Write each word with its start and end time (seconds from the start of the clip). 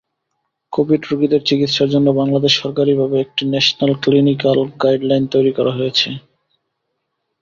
Covid 0.73 1.01
রোগীদের 1.05 1.41
চিকিৎসার 1.45 1.89
জন্য 1.89 2.07
বাংলাদেশে 2.19 2.57
সরকারিভাবে 2.59 3.15
একটি 3.19 3.43
ন্যাশনাল 3.45 3.91
ক্লিনিকাল 4.03 4.59
গাইডলাইন 4.81 5.23
তৈরি 5.33 5.51
করা 5.57 5.71
হয়েছে। 5.77 6.09